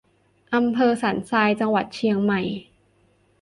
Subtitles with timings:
[0.55, 2.41] อำเภอสันทราย จังหวัดเชียงใหม่